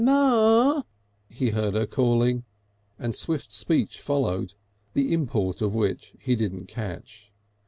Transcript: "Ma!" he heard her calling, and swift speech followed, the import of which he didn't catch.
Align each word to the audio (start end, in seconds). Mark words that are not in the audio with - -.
"Ma!" 0.03 0.81
he 1.29 1.51
heard 1.51 1.75
her 1.75 1.85
calling, 1.85 2.43
and 2.97 3.15
swift 3.15 3.51
speech 3.51 3.99
followed, 4.01 4.55
the 4.93 5.13
import 5.13 5.61
of 5.61 5.75
which 5.75 6.15
he 6.17 6.35
didn't 6.35 6.65
catch. 6.65 7.31